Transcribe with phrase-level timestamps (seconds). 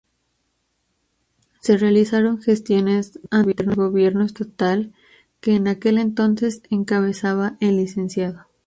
[1.59, 4.91] Se realizaron gestiones ante el gobierno estatal
[5.41, 8.09] que en aquel entonces encabezaba el Lic.